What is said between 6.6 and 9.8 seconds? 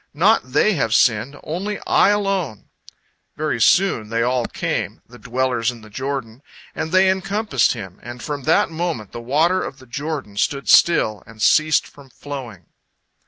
and they encompassed him, and from that moment the water of